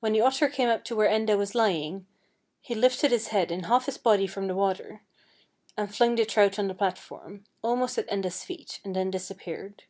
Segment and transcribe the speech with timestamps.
[0.00, 2.06] When the otter came up to where Enda was lying,
[2.62, 5.02] he lifted his head and half his body from the water,
[5.76, 9.84] and flung the trout on the platform, al most at Enda's feet, and then disappeared.